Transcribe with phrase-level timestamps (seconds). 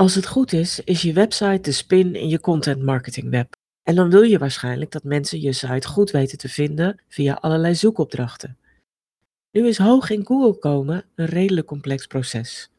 [0.00, 3.56] Als het goed is, is je website de spin in je content marketing web.
[3.82, 7.74] En dan wil je waarschijnlijk dat mensen je site goed weten te vinden via allerlei
[7.74, 8.58] zoekopdrachten.
[9.50, 12.70] Nu is hoog in Google komen een redelijk complex proces.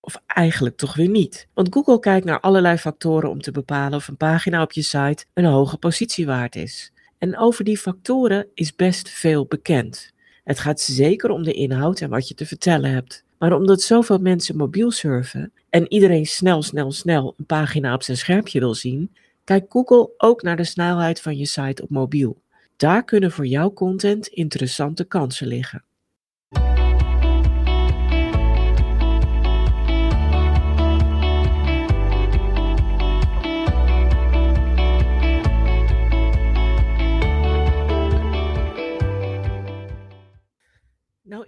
[0.00, 1.48] Of eigenlijk toch weer niet.
[1.54, 5.24] Want Google kijkt naar allerlei factoren om te bepalen of een pagina op je site
[5.34, 6.92] een hoge positie waard is.
[7.18, 10.12] En over die factoren is best veel bekend.
[10.44, 13.24] Het gaat zeker om de inhoud en wat je te vertellen hebt.
[13.38, 18.16] Maar omdat zoveel mensen mobiel surfen en iedereen snel, snel, snel een pagina op zijn
[18.16, 22.42] schermpje wil zien, kijkt Google ook naar de snelheid van je site op mobiel.
[22.76, 25.84] Daar kunnen voor jouw content interessante kansen liggen.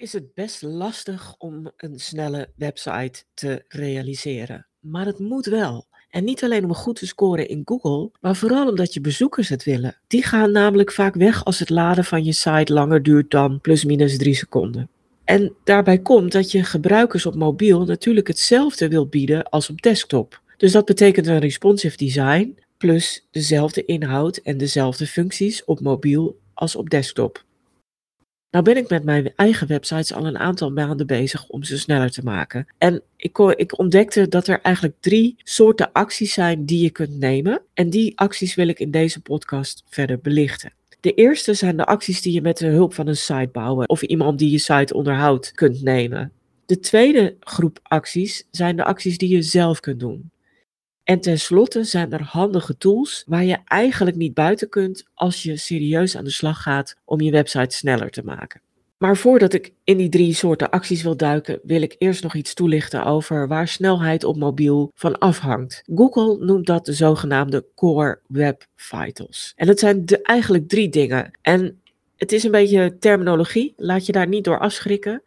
[0.00, 5.88] Is het best lastig om een snelle website te realiseren, maar het moet wel.
[6.10, 9.64] En niet alleen om goed te scoren in Google, maar vooral omdat je bezoekers het
[9.64, 9.96] willen.
[10.06, 13.84] Die gaan namelijk vaak weg als het laden van je site langer duurt dan plus
[13.84, 14.88] minus 3 seconden.
[15.24, 20.42] En daarbij komt dat je gebruikers op mobiel natuurlijk hetzelfde wil bieden als op desktop.
[20.56, 26.76] Dus dat betekent een responsive design plus dezelfde inhoud en dezelfde functies op mobiel als
[26.76, 27.44] op desktop.
[28.50, 32.10] Nou ben ik met mijn eigen websites al een aantal maanden bezig om ze sneller
[32.10, 32.66] te maken.
[32.78, 37.62] En ik, ik, ontdekte dat er eigenlijk drie soorten acties zijn die je kunt nemen.
[37.74, 40.72] En die acties wil ik in deze podcast verder belichten.
[41.00, 44.38] De eerste zijn de acties die je met de hulp van een sitebouwer of iemand
[44.38, 46.32] die je site onderhoudt kunt nemen.
[46.66, 50.30] De tweede groep acties zijn de acties die je zelf kunt doen.
[51.04, 56.16] En tenslotte zijn er handige tools waar je eigenlijk niet buiten kunt als je serieus
[56.16, 58.60] aan de slag gaat om je website sneller te maken.
[59.00, 62.54] Maar voordat ik in die drie soorten acties wil duiken, wil ik eerst nog iets
[62.54, 65.82] toelichten over waar snelheid op mobiel van afhangt.
[65.94, 69.52] Google noemt dat de zogenaamde Core Web Vitals.
[69.56, 71.30] En dat zijn de, eigenlijk drie dingen.
[71.42, 71.80] En
[72.16, 75.22] het is een beetje terminologie, laat je daar niet door afschrikken.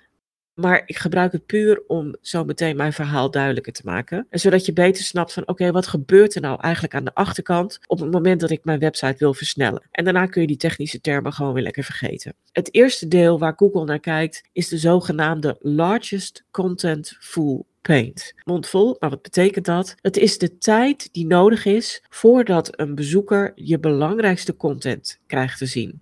[0.53, 4.27] Maar ik gebruik het puur om zo meteen mijn verhaal duidelijker te maken.
[4.29, 7.79] En zodat je beter snapt van oké, wat gebeurt er nou eigenlijk aan de achterkant
[7.87, 9.87] op het moment dat ik mijn website wil versnellen.
[9.91, 12.35] En daarna kun je die technische termen gewoon weer lekker vergeten.
[12.51, 18.33] Het eerste deel waar Google naar kijkt is de zogenaamde Largest Content Full paint.
[18.43, 19.95] Mondvol, maar wat betekent dat?
[20.01, 25.65] Het is de tijd die nodig is voordat een bezoeker je belangrijkste content krijgt te
[25.65, 26.01] zien.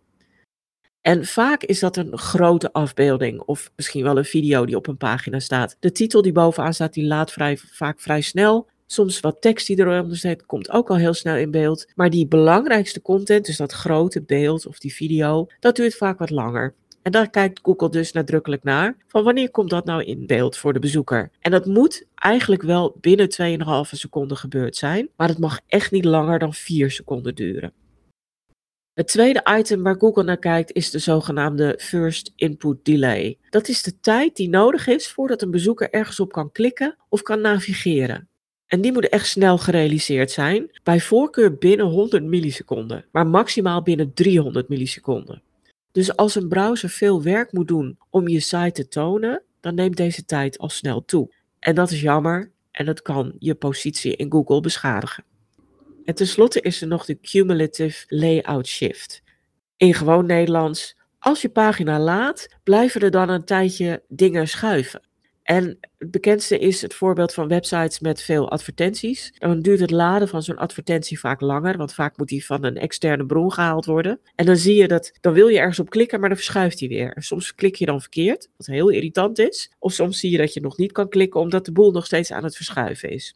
[1.01, 4.97] En vaak is dat een grote afbeelding of misschien wel een video die op een
[4.97, 5.77] pagina staat.
[5.79, 8.69] De titel die bovenaan staat, die laat vrij, vaak vrij snel.
[8.85, 11.87] Soms wat tekst die eronder staat, komt ook al heel snel in beeld.
[11.95, 16.29] Maar die belangrijkste content, dus dat grote beeld of die video, dat duurt vaak wat
[16.29, 16.73] langer.
[17.01, 18.97] En daar kijkt Google dus nadrukkelijk naar.
[19.07, 21.31] Van wanneer komt dat nou in beeld voor de bezoeker?
[21.39, 25.09] En dat moet eigenlijk wel binnen 2,5 seconden gebeurd zijn.
[25.15, 27.73] Maar het mag echt niet langer dan 4 seconden duren.
[28.93, 33.37] Het tweede item waar Google naar kijkt is de zogenaamde First Input Delay.
[33.49, 37.21] Dat is de tijd die nodig is voordat een bezoeker ergens op kan klikken of
[37.21, 38.29] kan navigeren.
[38.67, 44.13] En die moet echt snel gerealiseerd zijn, bij voorkeur binnen 100 milliseconden, maar maximaal binnen
[44.13, 45.41] 300 milliseconden.
[45.91, 49.97] Dus als een browser veel werk moet doen om je site te tonen, dan neemt
[49.97, 51.33] deze tijd al snel toe.
[51.59, 55.23] En dat is jammer en dat kan je positie in Google beschadigen.
[56.11, 59.21] En tenslotte is er nog de cumulative layout shift.
[59.77, 65.01] In gewoon Nederlands, als je pagina laat, blijven er dan een tijdje dingen schuiven.
[65.43, 69.33] En het bekendste is het voorbeeld van websites met veel advertenties.
[69.37, 72.77] Dan duurt het laden van zo'n advertentie vaak langer, want vaak moet die van een
[72.77, 74.19] externe bron gehaald worden.
[74.35, 76.89] En dan zie je dat, dan wil je ergens op klikken, maar dan verschuift hij
[76.89, 77.15] weer.
[77.15, 79.71] soms klik je dan verkeerd, wat heel irritant is.
[79.79, 82.31] Of soms zie je dat je nog niet kan klikken, omdat de boel nog steeds
[82.31, 83.35] aan het verschuiven is.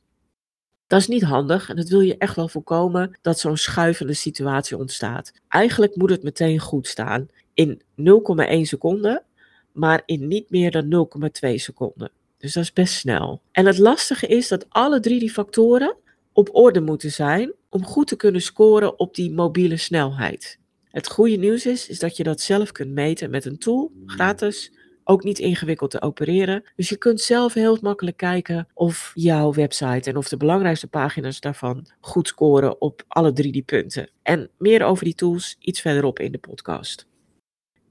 [0.87, 4.77] Dat is niet handig en dat wil je echt wel voorkomen dat zo'n schuivende situatie
[4.77, 5.31] ontstaat.
[5.47, 9.23] Eigenlijk moet het meteen goed staan in 0,1 seconde,
[9.71, 11.07] maar in niet meer dan
[11.45, 12.11] 0,2 seconden.
[12.37, 13.41] Dus dat is best snel.
[13.51, 15.95] En het lastige is dat alle drie die factoren
[16.33, 20.59] op orde moeten zijn om goed te kunnen scoren op die mobiele snelheid.
[20.89, 24.71] Het goede nieuws is, is dat je dat zelf kunt meten met een tool, gratis,
[25.05, 26.63] ook niet ingewikkeld te opereren.
[26.75, 31.39] Dus je kunt zelf heel makkelijk kijken of jouw website en of de belangrijkste pagina's
[31.39, 34.09] daarvan goed scoren op alle drie die punten.
[34.23, 37.07] En meer over die tools iets verderop in de podcast.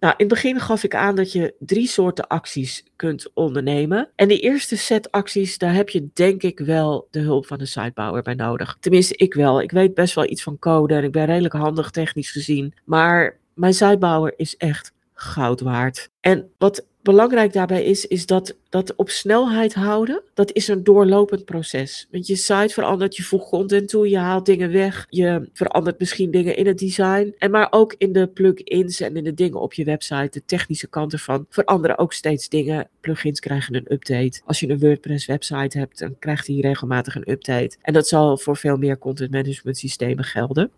[0.04, 4.10] Nou, in het begin gaf ik aan dat je drie soorten acties kunt ondernemen.
[4.14, 7.66] En die eerste set acties, daar heb je denk ik wel de hulp van een
[7.66, 8.76] sitebouwer bij nodig.
[8.80, 9.62] Tenminste, ik wel.
[9.62, 12.74] Ik weet best wel iets van code en ik ben redelijk handig technisch gezien.
[12.84, 16.10] Maar mijn sitebouwer is echt goud waard.
[16.20, 21.44] En wat belangrijk daarbij is, is dat, dat op snelheid houden, dat is een doorlopend
[21.44, 22.08] proces.
[22.10, 26.30] Want je site verandert, je voegt content toe, je haalt dingen weg, je verandert misschien
[26.30, 27.34] dingen in het design.
[27.38, 30.88] En maar ook in de plugins en in de dingen op je website, de technische
[30.88, 32.88] kant ervan, veranderen ook steeds dingen.
[33.00, 34.40] Plugins krijgen een update.
[34.44, 37.76] Als je een WordPress website hebt, dan krijgt hij regelmatig een update.
[37.82, 40.70] En dat zal voor veel meer content management systemen gelden.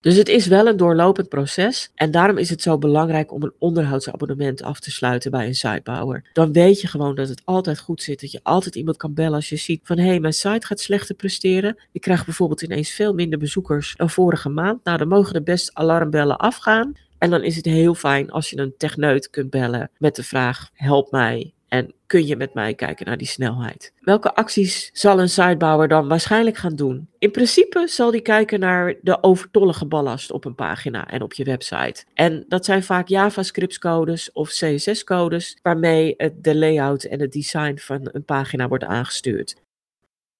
[0.00, 3.52] Dus het is wel een doorlopend proces en daarom is het zo belangrijk om een
[3.58, 6.24] onderhoudsabonnement af te sluiten bij een sitebouwer.
[6.32, 9.34] Dan weet je gewoon dat het altijd goed zit, dat je altijd iemand kan bellen
[9.34, 11.76] als je ziet van hé, hey, mijn site gaat slechter presteren.
[11.92, 14.84] Ik krijg bijvoorbeeld ineens veel minder bezoekers dan vorige maand.
[14.84, 16.92] Nou, dan mogen de best alarmbellen afgaan.
[17.18, 20.70] En dan is het heel fijn als je een techneut kunt bellen met de vraag:
[20.72, 23.92] help mij, en kun je met mij kijken naar die snelheid?
[24.00, 27.08] Welke acties zal een sitebouwer dan waarschijnlijk gaan doen?
[27.18, 31.44] In principe zal die kijken naar de overtollige ballast op een pagina en op je
[31.44, 32.04] website.
[32.14, 38.24] En dat zijn vaak JavaScript-codes of CSS-codes waarmee de layout en het design van een
[38.24, 39.56] pagina wordt aangestuurd.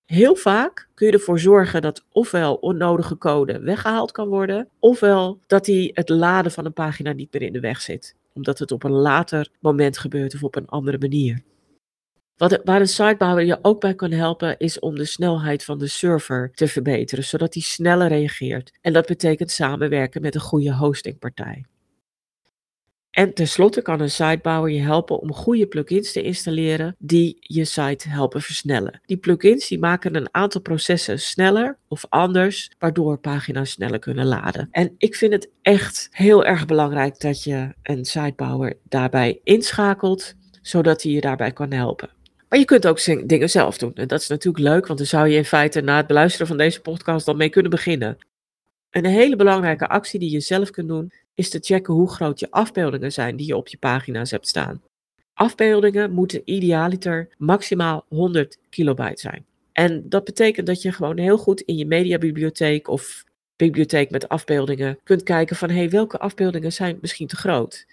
[0.04, 5.64] Heel vaak kun je ervoor zorgen dat ofwel onnodige code weggehaald kan worden, ofwel dat
[5.64, 8.84] die het laden van een pagina niet meer in de weg zit omdat het op
[8.84, 11.42] een later moment gebeurt of op een andere manier.
[12.36, 15.86] Wat, waar een sitebouwer je ook bij kan helpen, is om de snelheid van de
[15.86, 18.78] server te verbeteren, zodat die sneller reageert.
[18.80, 21.64] En dat betekent samenwerken met een goede hostingpartij.
[23.18, 28.08] En tenslotte kan een sitebouwer je helpen om goede plugins te installeren die je site
[28.08, 29.00] helpen versnellen.
[29.06, 34.68] Die plugins die maken een aantal processen sneller of anders, waardoor pagina's sneller kunnen laden.
[34.70, 41.02] En ik vind het echt heel erg belangrijk dat je een sitebouwer daarbij inschakelt, zodat
[41.02, 42.10] hij je daarbij kan helpen.
[42.48, 43.94] Maar je kunt ook dingen zelf doen.
[43.94, 46.56] En dat is natuurlijk leuk, want dan zou je in feite na het beluisteren van
[46.56, 48.18] deze podcast dan mee kunnen beginnen.
[48.90, 52.50] Een hele belangrijke actie die je zelf kunt doen, is te checken hoe groot je
[52.50, 54.82] afbeeldingen zijn die je op je pagina's hebt staan.
[55.34, 59.44] Afbeeldingen moeten idealiter maximaal 100 kilobyte zijn.
[59.72, 63.24] En dat betekent dat je gewoon heel goed in je mediabibliotheek of
[63.56, 67.86] bibliotheek met afbeeldingen kunt kijken van hey, welke afbeeldingen zijn misschien te groot?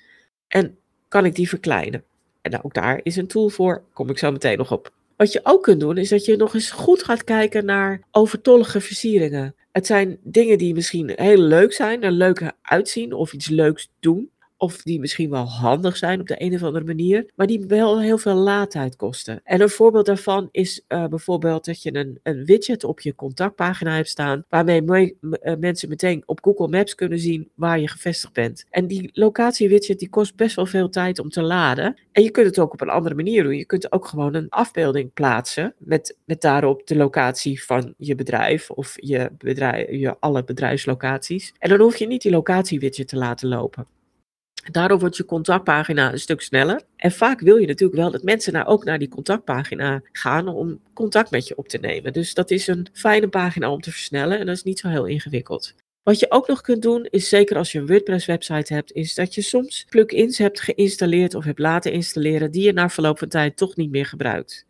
[0.47, 0.77] En
[1.07, 2.03] kan ik die verkleinen?
[2.41, 4.93] En ook daar is een tool voor, kom ik zo meteen nog op.
[5.15, 8.81] Wat je ook kunt doen, is dat je nog eens goed gaat kijken naar overtollige
[8.81, 9.55] versieringen.
[9.75, 14.31] Het zijn dingen die misschien heel leuk zijn, er leuk uitzien of iets leuks doen
[14.65, 18.01] of die misschien wel handig zijn op de een of andere manier, maar die wel
[18.01, 19.41] heel veel laadtijd kosten.
[19.43, 23.95] En een voorbeeld daarvan is uh, bijvoorbeeld dat je een, een widget op je contactpagina
[23.95, 28.65] hebt staan, waarmee uh, mensen meteen op Google Maps kunnen zien waar je gevestigd bent.
[28.69, 31.99] En die locatie-widget die kost best wel veel tijd om te laden.
[32.11, 33.57] En je kunt het ook op een andere manier doen.
[33.57, 38.69] Je kunt ook gewoon een afbeelding plaatsen met, met daarop de locatie van je bedrijf
[38.69, 41.53] of je, bedrijf, je alle bedrijfslocaties.
[41.59, 43.87] En dan hoef je niet die locatie-widget te laten lopen.
[44.71, 46.81] Daardoor wordt je contactpagina een stuk sneller.
[46.95, 50.79] En vaak wil je natuurlijk wel dat mensen nou ook naar die contactpagina gaan om
[50.93, 52.13] contact met je op te nemen.
[52.13, 55.05] Dus dat is een fijne pagina om te versnellen en dat is niet zo heel
[55.05, 55.73] ingewikkeld.
[56.03, 59.15] Wat je ook nog kunt doen, is zeker als je een WordPress website hebt, is
[59.15, 63.27] dat je soms plugins hebt geïnstalleerd of hebt laten installeren die je na verloop van
[63.27, 64.65] tijd toch niet meer gebruikt.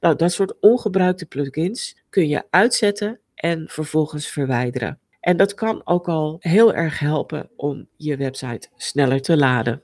[0.00, 4.98] Nou, dat soort ongebruikte plugins kun je uitzetten en vervolgens verwijderen.
[5.26, 9.82] En dat kan ook al heel erg helpen om je website sneller te laden.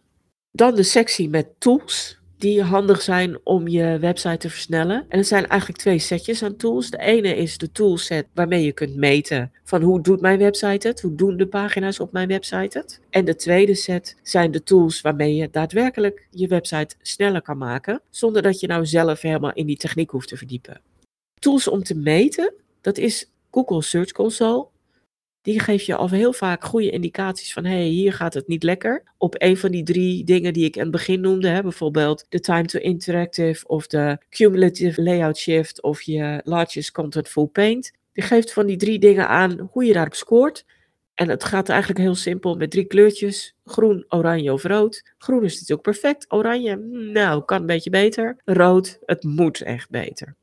[0.53, 5.05] Dan de sectie met tools die handig zijn om je website te versnellen.
[5.09, 6.91] En er zijn eigenlijk twee setjes aan tools.
[6.91, 11.01] De ene is de toolset waarmee je kunt meten van hoe doet mijn website het?
[11.01, 13.01] Hoe doen de pagina's op mijn website het?
[13.11, 18.01] En de tweede set zijn de tools waarmee je daadwerkelijk je website sneller kan maken,
[18.11, 20.81] zonder dat je nou zelf helemaal in die techniek hoeft te verdiepen.
[21.41, 24.71] Tools om te meten, dat is Google Search Console
[25.43, 28.63] die geeft je al heel vaak goede indicaties van, hé, hey, hier gaat het niet
[28.63, 29.03] lekker.
[29.19, 32.41] Op een van die drie dingen die ik in het begin noemde, hè, bijvoorbeeld de
[32.41, 37.93] time to interactive of de cumulative layout shift of je largest content full paint.
[38.13, 40.65] Die geeft van die drie dingen aan hoe je daarop scoort.
[41.15, 45.13] En het gaat eigenlijk heel simpel met drie kleurtjes: groen, oranje of rood.
[45.19, 46.33] Groen is natuurlijk perfect.
[46.33, 48.37] Oranje, hmm, nou, kan een beetje beter.
[48.45, 50.37] Rood, het moet echt beter.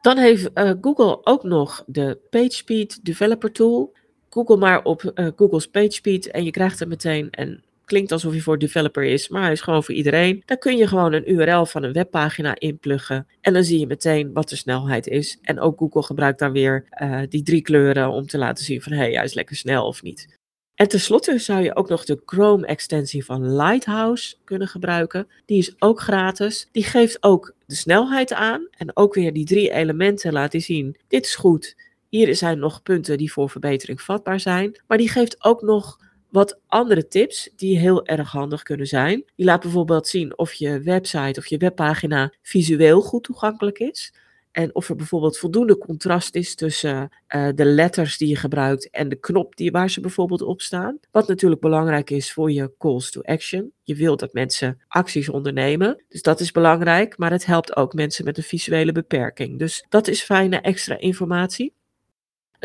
[0.00, 3.94] Dan heeft uh, Google ook nog de PageSpeed Developer Tool.
[4.30, 8.40] Google maar op uh, Google's PageSpeed en je krijgt er meteen een klinkt alsof hij
[8.40, 10.42] voor developer is, maar hij is gewoon voor iedereen.
[10.44, 14.32] Daar kun je gewoon een URL van een webpagina inpluggen en dan zie je meteen
[14.32, 15.38] wat de snelheid is.
[15.42, 18.92] En ook Google gebruikt dan weer uh, die drie kleuren om te laten zien van
[18.92, 20.34] hé, hey, hij is lekker snel of niet.
[20.74, 25.28] En tenslotte zou je ook nog de Chrome-extensie van Lighthouse kunnen gebruiken.
[25.44, 26.68] Die is ook gratis.
[26.72, 30.96] Die geeft ook de snelheid aan en ook weer die drie elementen laten zien.
[31.08, 31.76] Dit is goed,
[32.16, 34.82] hier zijn nog punten die voor verbetering vatbaar zijn.
[34.86, 35.98] Maar die geeft ook nog
[36.30, 39.24] wat andere tips die heel erg handig kunnen zijn.
[39.36, 44.14] Die laat bijvoorbeeld zien of je website of je webpagina visueel goed toegankelijk is.
[44.52, 49.08] En of er bijvoorbeeld voldoende contrast is tussen uh, de letters die je gebruikt en
[49.08, 50.98] de knop die, waar ze bijvoorbeeld op staan.
[51.10, 53.72] Wat natuurlijk belangrijk is voor je calls to action.
[53.82, 56.04] Je wilt dat mensen acties ondernemen.
[56.08, 57.18] Dus dat is belangrijk.
[57.18, 59.58] Maar het helpt ook mensen met een visuele beperking.
[59.58, 61.72] Dus dat is fijne extra informatie.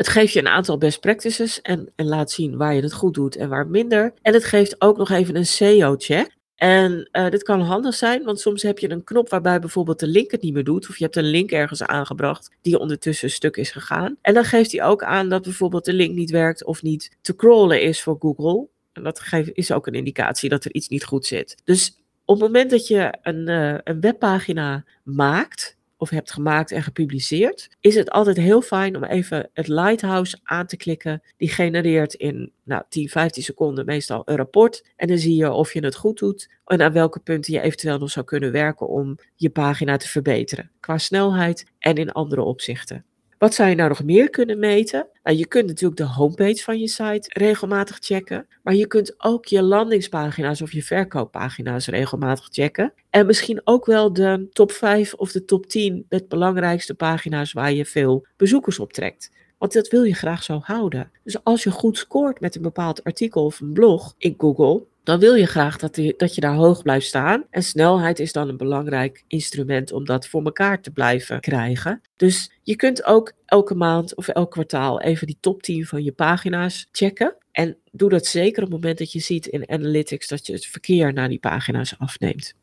[0.02, 3.14] Het geeft je een aantal best practices en, en laat zien waar je het goed
[3.14, 4.14] doet en waar minder.
[4.22, 6.36] En het geeft ook nog even een SEO-check.
[6.54, 10.06] En uh, dit kan handig zijn, want soms heb je een knop waarbij bijvoorbeeld de
[10.06, 10.88] link het niet meer doet.
[10.88, 14.16] Of je hebt een link ergens aangebracht die ondertussen stuk is gegaan.
[14.22, 17.36] En dan geeft hij ook aan dat bijvoorbeeld de link niet werkt of niet te
[17.36, 18.68] crawlen is voor Google.
[18.92, 21.56] En dat is ook een indicatie dat er iets niet goed zit.
[21.64, 26.82] Dus op het moment dat je een, uh, een webpagina maakt, of hebt gemaakt en
[26.82, 31.22] gepubliceerd, is het altijd heel fijn om even het Lighthouse aan te klikken.
[31.36, 34.84] Die genereert in nou, 10, 15 seconden meestal een rapport.
[34.96, 37.98] En dan zie je of je het goed doet en aan welke punten je eventueel
[37.98, 40.70] nog zou kunnen werken om je pagina te verbeteren.
[40.80, 43.04] Qua snelheid en in andere opzichten.
[43.42, 45.08] Wat zou je nou nog meer kunnen meten?
[45.22, 49.46] Nou, je kunt natuurlijk de homepage van je site regelmatig checken, maar je kunt ook
[49.46, 52.92] je landingspagina's of je verkooppagina's regelmatig checken.
[53.10, 57.72] En misschien ook wel de top 5 of de top 10 met belangrijkste pagina's waar
[57.72, 59.30] je veel bezoekers op trekt.
[59.62, 61.10] Want dat wil je graag zo houden.
[61.24, 65.18] Dus als je goed scoort met een bepaald artikel of een blog in Google, dan
[65.18, 67.44] wil je graag dat, die, dat je daar hoog blijft staan.
[67.50, 72.00] En snelheid is dan een belangrijk instrument om dat voor elkaar te blijven krijgen.
[72.16, 76.12] Dus je kunt ook elke maand of elk kwartaal even die top 10 van je
[76.12, 77.34] pagina's checken.
[77.52, 80.66] En doe dat zeker op het moment dat je ziet in Analytics dat je het
[80.66, 82.54] verkeer naar die pagina's afneemt.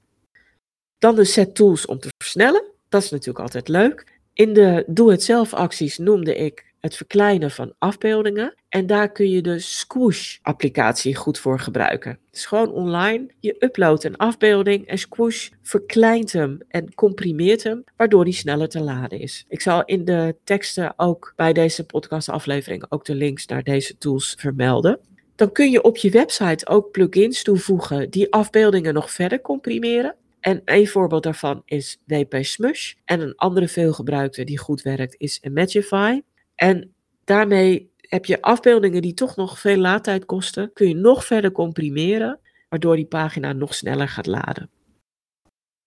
[0.98, 2.64] Dan de set tools om te versnellen.
[2.90, 4.18] Dat is natuurlijk altijd leuk.
[4.34, 8.56] In de doe-het-zelf acties noemde ik het verkleinen van afbeeldingen.
[8.70, 12.12] En daar kun je de Squoosh-applicatie goed voor gebruiken.
[12.12, 13.28] Het is gewoon online.
[13.40, 18.82] Je uploadt een afbeelding en Squoosh verkleint hem en comprimeert hem, waardoor die sneller te
[18.82, 19.46] laden is.
[19.48, 24.36] Ik zal in de teksten ook bij deze podcastaflevering ook de links naar deze tools
[24.38, 25.00] vermelden.
[25.36, 30.16] Dan kun je op je website ook plugins toevoegen die afbeeldingen nog verder comprimeren.
[30.40, 32.94] En een voorbeeld daarvan is WP Smush.
[33.06, 36.22] En een andere veelgebruikte die goed werkt is Imagify.
[36.60, 41.52] En daarmee heb je afbeeldingen die toch nog veel laadtijd kosten, kun je nog verder
[41.52, 42.40] comprimeren,
[42.70, 44.70] waardoor die pagina nog sneller gaat laden.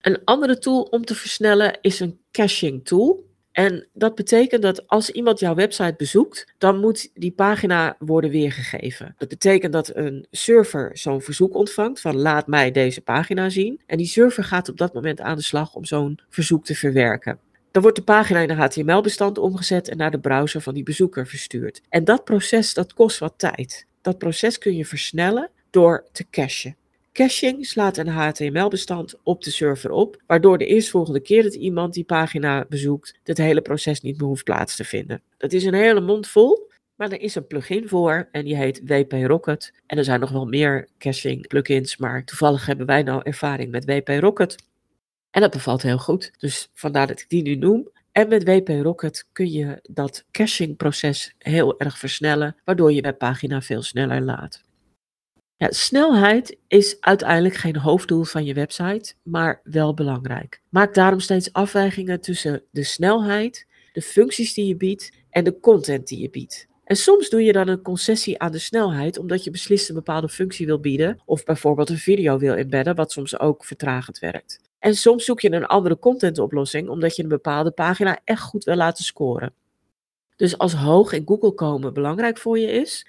[0.01, 3.31] Een andere tool om te versnellen is een caching tool.
[3.51, 9.15] En dat betekent dat als iemand jouw website bezoekt, dan moet die pagina worden weergegeven.
[9.17, 13.81] Dat betekent dat een server zo'n verzoek ontvangt van laat mij deze pagina zien.
[13.85, 17.39] En die server gaat op dat moment aan de slag om zo'n verzoek te verwerken.
[17.73, 21.27] Dan wordt de pagina in een HTML-bestand omgezet en naar de browser van die bezoeker
[21.27, 21.81] verstuurd.
[21.89, 23.85] En dat proces dat kost wat tijd.
[24.01, 26.75] Dat proces kun je versnellen door te cachen.
[27.13, 32.03] Caching slaat een HTML-bestand op de server op, waardoor de eerstvolgende keer dat iemand die
[32.03, 35.21] pagina bezoekt, het hele proces niet meer hoeft plaats te vinden.
[35.37, 38.81] Dat is een hele mond vol, maar er is een plugin voor en die heet
[38.85, 39.73] WP Rocket.
[39.85, 43.85] En er zijn nog wel meer caching plugins, maar toevallig hebben wij nou ervaring met
[43.85, 44.55] WP Rocket.
[45.33, 46.31] En dat bevalt heel goed.
[46.37, 47.89] Dus vandaar dat ik die nu noem.
[48.11, 53.81] En met WP Rocket kun je dat caching-proces heel erg versnellen, waardoor je webpagina veel
[53.81, 54.61] sneller laat.
[55.57, 60.61] Ja, snelheid is uiteindelijk geen hoofddoel van je website, maar wel belangrijk.
[60.69, 66.07] Maak daarom steeds afwegingen tussen de snelheid, de functies die je biedt en de content
[66.07, 66.67] die je biedt.
[66.83, 70.29] En soms doe je dan een concessie aan de snelheid, omdat je beslist een bepaalde
[70.29, 74.59] functie wil bieden, of bijvoorbeeld een video wil inbedden, wat soms ook vertragend werkt.
[74.83, 78.75] En soms zoek je een andere contentoplossing omdat je een bepaalde pagina echt goed wil
[78.75, 79.53] laten scoren.
[80.35, 83.07] Dus als hoog in Google komen belangrijk voor je is,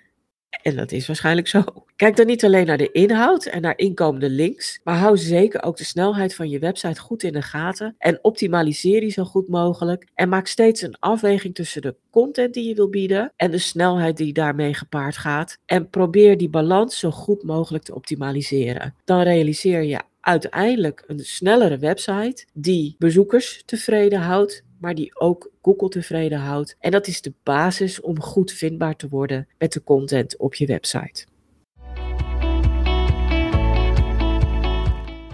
[0.62, 1.64] en dat is waarschijnlijk zo,
[1.96, 5.76] kijk dan niet alleen naar de inhoud en naar inkomende links, maar hou zeker ook
[5.76, 10.06] de snelheid van je website goed in de gaten en optimaliseer die zo goed mogelijk
[10.14, 14.16] en maak steeds een afweging tussen de content die je wil bieden en de snelheid
[14.16, 18.94] die daarmee gepaard gaat en probeer die balans zo goed mogelijk te optimaliseren.
[19.04, 25.88] Dan realiseer je uiteindelijk een snellere website die bezoekers tevreden houdt, maar die ook Google
[25.88, 26.76] tevreden houdt.
[26.80, 30.66] En dat is de basis om goed vindbaar te worden met de content op je
[30.66, 31.26] website.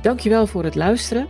[0.02, 1.26] Dankjewel voor het luisteren.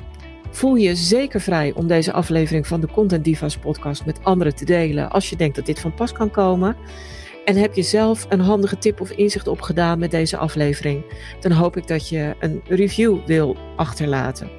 [0.51, 4.65] Voel je zeker vrij om deze aflevering van de Content Divas podcast met anderen te
[4.65, 6.77] delen als je denkt dat dit van pas kan komen.
[7.45, 11.05] En heb je zelf een handige tip of inzicht opgedaan met deze aflevering,
[11.41, 14.51] dan hoop ik dat je een review wil achterlaten.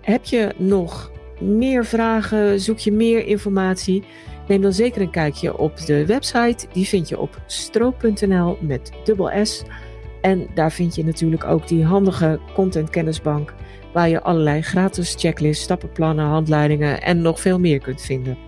[0.00, 2.60] Heb je nog meer vragen?
[2.60, 4.04] Zoek je meer informatie?
[4.48, 6.66] Neem dan zeker een kijkje op de website.
[6.72, 9.62] Die vind je op stroop.nl met dubbel S.
[10.20, 13.54] En daar vind je natuurlijk ook die handige content kennisbank
[13.92, 18.38] waar je allerlei gratis checklists, stappenplannen, handleidingen en nog veel meer kunt vinden.